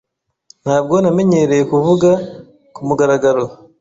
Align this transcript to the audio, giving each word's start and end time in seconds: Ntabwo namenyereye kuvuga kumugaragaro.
Ntabwo 0.63 0.93
namenyereye 1.03 1.63
kuvuga 1.71 2.09
kumugaragaro. 2.75 3.43